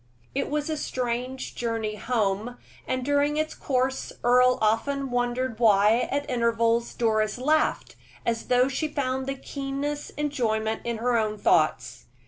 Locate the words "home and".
1.93-3.05